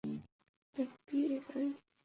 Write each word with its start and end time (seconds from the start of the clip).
FBI, 0.75 1.37
fridge! 1.47 1.73